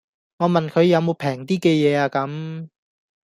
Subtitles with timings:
[0.39, 2.67] 我問佢有無平啲既野呀咁